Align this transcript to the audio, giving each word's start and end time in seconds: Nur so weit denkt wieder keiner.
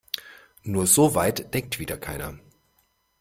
Nur 0.63 0.87
so 0.87 1.13
weit 1.13 1.53
denkt 1.53 1.77
wieder 1.77 1.95
keiner. 1.95 2.39